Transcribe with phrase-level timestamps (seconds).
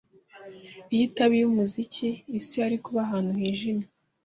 [0.93, 2.07] Iyo itaba iyumuziki,
[2.37, 3.85] isi yari kuba ahantu hijimye.